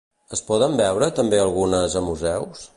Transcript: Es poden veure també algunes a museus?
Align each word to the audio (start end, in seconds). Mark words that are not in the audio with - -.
Es 0.37 0.41
poden 0.47 0.73
veure 0.79 1.11
també 1.21 1.41
algunes 1.45 2.01
a 2.03 2.07
museus? 2.11 2.69